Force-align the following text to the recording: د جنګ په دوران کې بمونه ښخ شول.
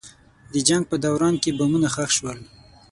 د 0.53 0.53
جنګ 0.67 0.83
په 0.89 0.95
دوران 1.05 1.35
کې 1.43 1.49
بمونه 1.57 1.87
ښخ 1.95 2.09
شول. 2.17 2.39